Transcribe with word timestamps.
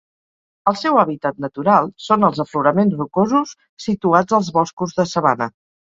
El 0.71 0.77
seu 0.79 0.97
hàbitat 1.01 1.41
natural 1.45 1.91
són 2.07 2.27
els 2.31 2.41
afloraments 2.47 2.99
rocosos 3.05 3.55
situats 3.89 4.41
als 4.43 4.53
boscos 4.61 5.03
de 5.03 5.11
sabana. 5.17 5.55